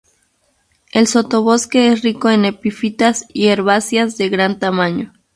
[0.93, 5.13] El sotobosque es rico en epifitas y herbáceas de gran tamaño.